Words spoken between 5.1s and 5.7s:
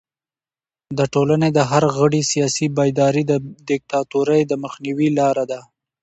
لاره ده.